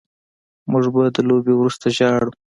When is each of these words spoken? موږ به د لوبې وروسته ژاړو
موږ 0.71 0.85
به 0.93 1.01
د 1.15 1.17
لوبې 1.27 1.53
وروسته 1.55 1.85
ژاړو 1.97 2.29